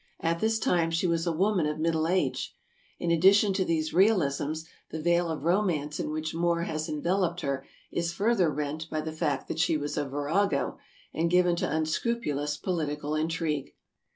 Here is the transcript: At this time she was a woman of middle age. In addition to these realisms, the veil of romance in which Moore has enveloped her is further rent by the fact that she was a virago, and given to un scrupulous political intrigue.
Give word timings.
At 0.19 0.39
this 0.39 0.57
time 0.57 0.89
she 0.89 1.05
was 1.05 1.27
a 1.27 1.31
woman 1.31 1.67
of 1.67 1.77
middle 1.77 2.07
age. 2.07 2.55
In 2.97 3.11
addition 3.11 3.53
to 3.53 3.63
these 3.63 3.93
realisms, 3.93 4.65
the 4.89 4.99
veil 4.99 5.29
of 5.29 5.43
romance 5.43 5.99
in 5.99 6.09
which 6.09 6.33
Moore 6.33 6.63
has 6.63 6.89
enveloped 6.89 7.41
her 7.41 7.67
is 7.91 8.11
further 8.11 8.49
rent 8.49 8.89
by 8.89 9.01
the 9.01 9.13
fact 9.13 9.47
that 9.47 9.59
she 9.59 9.77
was 9.77 9.97
a 9.97 10.09
virago, 10.09 10.79
and 11.13 11.29
given 11.29 11.55
to 11.57 11.69
un 11.69 11.85
scrupulous 11.85 12.57
political 12.57 13.13
intrigue. 13.13 13.75